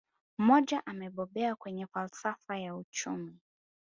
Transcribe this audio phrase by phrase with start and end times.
[0.37, 3.39] Mmoja amebobea kwenye falsafa ya uchumi